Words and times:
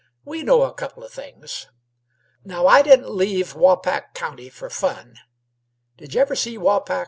We 0.25 0.41
know 0.41 0.63
a 0.63 0.73
couple 0.73 1.03
o' 1.03 1.07
things. 1.07 1.67
Now 2.43 2.65
I 2.65 2.81
didn't 2.81 3.11
leave 3.15 3.53
Waupac 3.53 4.15
County 4.15 4.49
f'r 4.49 4.71
fun. 4.73 5.17
Did 5.97 6.15
y' 6.15 6.19
ever 6.21 6.35
see 6.35 6.57
Waupac? 6.57 6.99